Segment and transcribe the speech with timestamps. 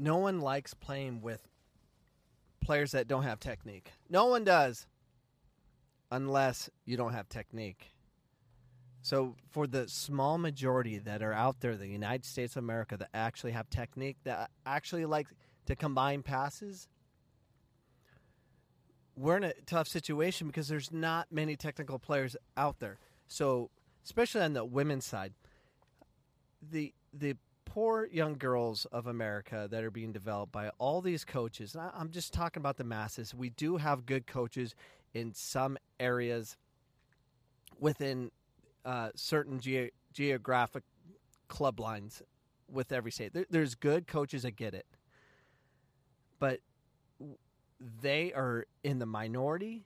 [0.00, 1.46] no one likes playing with
[2.60, 3.92] players that don't have technique.
[4.08, 4.86] No one does
[6.10, 7.92] unless you don't have technique.
[9.02, 13.08] So, for the small majority that are out there, the United States of America, that
[13.14, 15.26] actually have technique, that actually like
[15.66, 16.88] to combine passes,
[19.16, 22.98] we're in a tough situation because there's not many technical players out there.
[23.26, 23.70] So,
[24.04, 25.32] especially on the women's side,
[26.62, 27.36] the the
[27.70, 31.74] poor young girls of America that are being developed by all these coaches.
[31.74, 33.32] And I, I'm just talking about the masses.
[33.32, 34.74] We do have good coaches
[35.14, 36.56] in some areas
[37.78, 38.32] within
[38.84, 40.82] uh, certain ge- geographic
[41.46, 42.22] club lines
[42.68, 43.32] with every state.
[43.32, 44.86] There, there's good coaches that get it,
[46.40, 46.58] but
[48.02, 49.84] they are in the minority.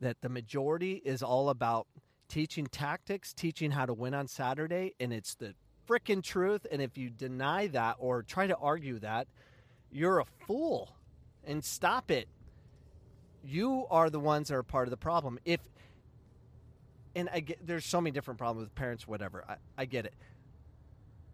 [0.00, 1.86] That the majority is all about
[2.28, 5.54] teaching tactics, teaching how to win on Saturday, and it's the
[5.88, 6.66] freaking truth.
[6.70, 9.28] And if you deny that or try to argue that,
[9.90, 10.94] you're a fool.
[11.44, 12.28] And stop it.
[13.44, 15.38] You are the ones that are part of the problem.
[15.44, 15.60] If
[17.14, 19.44] and I get there's so many different problems with parents, whatever.
[19.48, 20.14] I, I get it.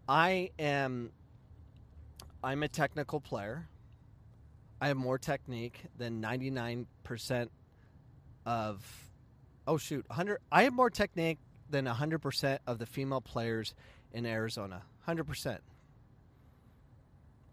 [0.08, 1.12] I am
[2.42, 3.68] I'm a technical player.
[4.80, 7.48] I have more technique than 99%
[8.46, 9.10] of
[9.66, 11.38] oh shoot, 100 I have more technique
[11.70, 13.74] than 100% of the female players
[14.12, 14.82] in Arizona.
[15.06, 15.58] 100%.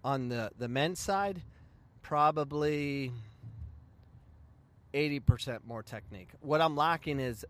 [0.04, 1.42] On the, the men's side,
[2.02, 3.12] probably
[4.94, 6.30] 80% more technique.
[6.42, 7.46] What I'm lacking is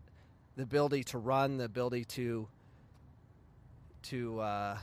[0.56, 2.48] the ability to run, the ability to
[4.02, 4.78] to uh,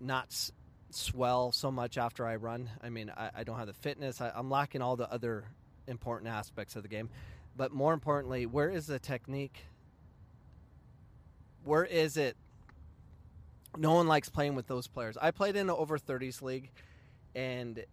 [0.00, 0.50] not s-
[0.90, 2.68] swell so much after I run.
[2.82, 4.20] I mean, I, I don't have the fitness.
[4.20, 5.44] I, I'm lacking all the other
[5.86, 7.08] important aspects of the game.
[7.56, 9.64] But more importantly, where is the technique?
[11.64, 12.36] Where is it
[13.78, 15.16] no one likes playing with those players.
[15.20, 16.70] I played in an over 30s league,
[17.34, 17.84] and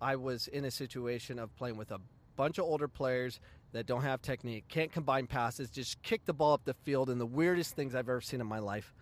[0.00, 2.00] I was in a situation of playing with a
[2.36, 3.40] bunch of older players
[3.72, 7.20] that don't have technique, can't combine passes, just kick the ball up the field, and
[7.20, 8.94] the weirdest things I've ever seen in my life.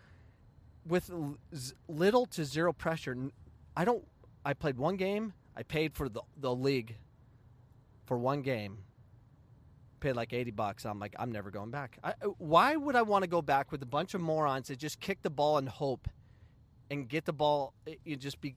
[0.86, 1.10] With
[1.88, 3.16] little to zero pressure,
[3.76, 4.04] I don't.
[4.44, 5.34] I played one game.
[5.56, 6.96] I paid for the the league
[8.06, 8.78] for one game.
[10.00, 10.86] Paid like eighty bucks.
[10.86, 11.98] I'm like, I'm never going back.
[12.02, 14.98] I, why would I want to go back with a bunch of morons that just
[14.98, 16.08] kick the ball and hope
[16.90, 17.74] and get the ball.
[18.04, 18.56] You just be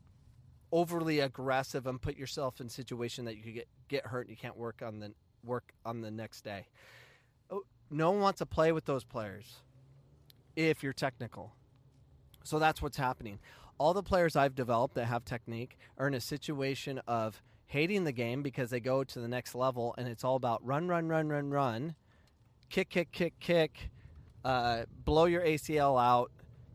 [0.72, 4.38] overly aggressive and put yourself in situation that you could get get hurt and you
[4.38, 5.12] can't work on the
[5.44, 6.68] work on the next day.
[7.50, 9.62] Oh, no one wants to play with those players
[10.56, 11.54] if you're technical.
[12.44, 13.40] So that's what's happening.
[13.78, 18.12] All the players I've developed that have technique are in a situation of hating the
[18.12, 21.30] game because they go to the next level and it's all about run, run, run,
[21.30, 21.96] run, run,
[22.70, 23.90] kick, kick, kick, kick,
[24.44, 26.32] uh, blow your ACL out,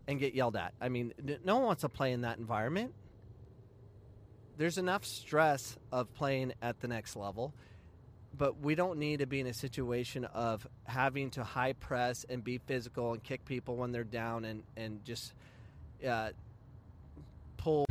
[0.09, 0.73] and get yelled at.
[0.81, 1.13] I mean,
[1.45, 2.95] no one wants to play in that environment.
[4.57, 7.53] There's enough stress of playing at the next level,
[8.37, 12.43] but we don't need to be in a situation of having to high press and
[12.43, 15.35] be physical and kick people when they're down and, and just
[16.07, 16.31] uh,
[17.57, 17.85] pull.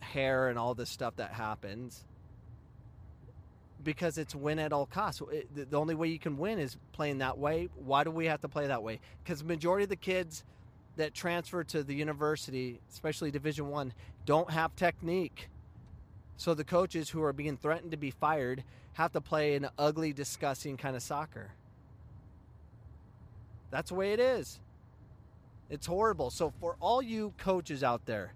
[0.00, 2.02] hair and all this stuff that happens
[3.86, 5.22] because it's win at all costs.
[5.30, 7.68] It, the only way you can win is playing that way.
[7.76, 8.98] Why do we have to play that way?
[9.22, 10.44] Because majority of the kids
[10.96, 13.94] that transfer to the university, especially Division One,
[14.26, 15.48] don't have technique.
[16.36, 18.64] So the coaches who are being threatened to be fired
[18.94, 21.52] have to play an ugly, disgusting kind of soccer.
[23.70, 24.58] That's the way it is.
[25.70, 26.30] It's horrible.
[26.30, 28.34] So for all you coaches out there,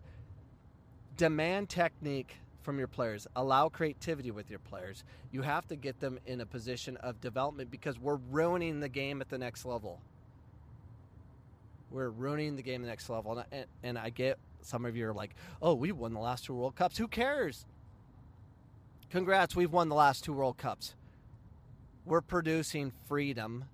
[1.17, 2.37] demand technique
[2.71, 3.27] from your players.
[3.35, 5.03] Allow creativity with your players.
[5.33, 9.21] You have to get them in a position of development because we're ruining the game
[9.21, 9.99] at the next level.
[11.91, 13.33] We're ruining the game at the next level.
[13.33, 16.45] And, and, and I get some of you are like, oh, we won the last
[16.45, 16.97] two World Cups.
[16.97, 17.67] Who cares?
[19.11, 20.95] Congrats, we've won the last two World Cups.
[22.05, 23.65] We're producing freedom.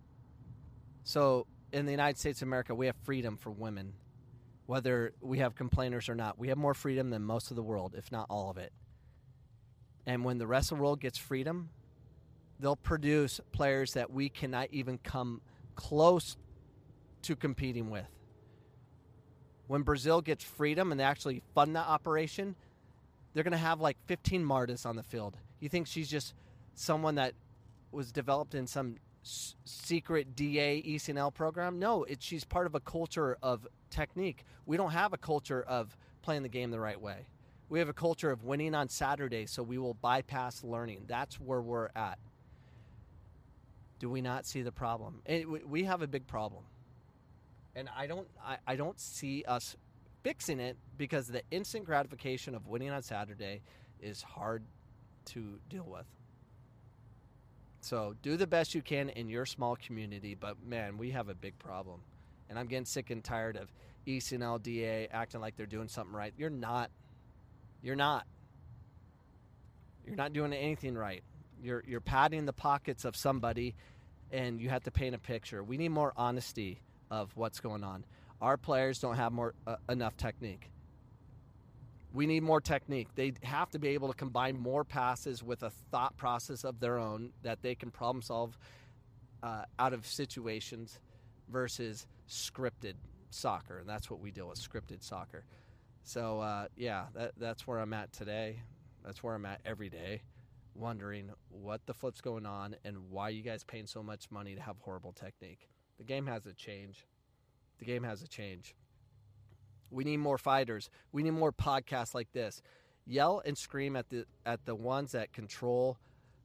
[1.04, 3.92] So in the United States of America, we have freedom for women
[4.66, 6.38] whether we have complainers or not.
[6.38, 8.72] We have more freedom than most of the world, if not all of it.
[10.06, 11.70] And when the rest of the world gets freedom,
[12.61, 15.41] they'll produce players that we cannot even come
[15.75, 16.37] close
[17.23, 18.08] to competing with.
[19.67, 22.55] When Brazil gets freedom and they actually fund that operation,
[23.35, 25.37] they're going to have like 15 Martas on the field.
[25.61, 26.35] You think she's just
[26.75, 27.35] someone that
[27.91, 31.79] was developed in some secret DA ECNL program?
[31.79, 34.44] No, it, she's part of a culture of technique.
[34.67, 37.26] We don't have a culture of playing the game the right way.
[37.68, 41.04] We have a culture of winning on Saturday, so we will bypass learning.
[41.08, 42.18] That's where we're at.
[43.98, 45.22] Do we not see the problem?
[45.66, 46.64] we have a big problem.
[47.74, 49.76] and I don't I, I don't see us
[50.22, 53.62] fixing it because the instant gratification of winning on Saturday
[54.00, 54.64] is hard
[55.26, 56.06] to deal with.
[57.80, 61.34] So do the best you can in your small community, but man, we have a
[61.34, 62.00] big problem.
[62.50, 63.72] And I'm getting sick and tired of
[64.06, 66.32] ECNL DA acting like they're doing something right.
[66.36, 66.90] You're not.
[67.82, 68.26] You're not.
[70.06, 71.23] You're not doing anything right.
[71.62, 73.75] You're you're padding the pockets of somebody
[74.31, 75.62] and you have to paint a picture.
[75.62, 76.81] We need more honesty
[77.11, 78.05] of what's going on.
[78.40, 80.70] Our players don't have more uh, enough technique.
[82.12, 83.08] We need more technique.
[83.14, 86.99] They have to be able to combine more passes with a thought process of their
[86.99, 88.58] own that they can problem solve
[89.43, 90.99] uh, out of situations
[91.49, 92.94] versus scripted
[93.31, 93.78] soccer.
[93.78, 95.44] And that's what we deal with scripted soccer.
[96.06, 98.61] So, uh, yeah, that, that's where I'm at today.
[99.05, 100.23] That's where I'm at every day,
[100.73, 104.61] wondering what the flip's going on and why you guys paying so much money to
[104.61, 105.69] have horrible technique.
[105.99, 107.08] The game has to change.
[107.81, 108.76] The game has to change.
[109.91, 110.91] We need more fighters.
[111.11, 112.62] We need more podcasts like this.
[113.05, 115.99] Yell and scream at the at the ones that control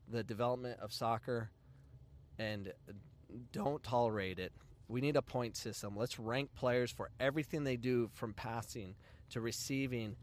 [0.08, 1.52] the development of soccer
[2.40, 2.74] and
[3.52, 4.54] don't tolerate it.
[4.88, 5.96] We need a point system.
[5.96, 8.96] Let's rank players for everything they do from passing
[9.32, 10.16] to receiving,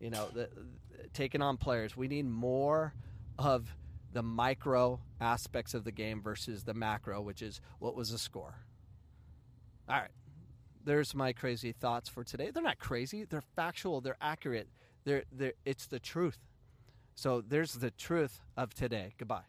[0.00, 0.48] you know, the,
[1.12, 1.96] taking on players.
[1.96, 2.94] We need more
[3.38, 3.74] of
[4.12, 8.54] the micro aspects of the game versus the macro, which is what was the score.
[9.88, 10.10] All right
[10.84, 12.50] there's my crazy thoughts for today.
[12.50, 13.24] They're not crazy.
[13.24, 14.00] They're factual.
[14.00, 14.68] They're accurate.
[15.04, 16.38] They're, they're, it's the truth.
[17.14, 19.14] So there's the truth of today.
[19.18, 19.42] Goodbye.